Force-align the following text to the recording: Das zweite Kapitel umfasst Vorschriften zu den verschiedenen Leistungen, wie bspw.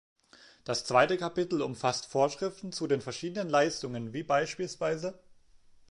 Das 0.63 0.83
zweite 0.83 1.15
Kapitel 1.15 1.61
umfasst 1.61 2.07
Vorschriften 2.07 2.71
zu 2.71 2.87
den 2.87 3.01
verschiedenen 3.01 3.49
Leistungen, 3.49 4.13
wie 4.13 4.23
bspw. 4.23 5.13